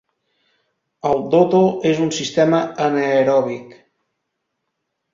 El 1.09 1.21
doto 1.35 1.61
d'un 2.01 2.11
sistema 2.21 2.65
anaeròbic. 2.89 3.81